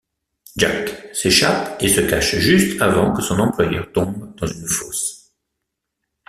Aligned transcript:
Jack 0.57 1.13
s'échappe 1.15 1.79
et 1.79 1.87
se 1.87 2.01
cache 2.01 2.37
juste 2.37 2.81
avant 2.81 3.13
que 3.13 3.21
son 3.21 3.37
employeur 3.37 3.91
tombe 3.91 4.35
dans 4.35 4.47
une 4.47 4.67
fosse. 4.67 5.31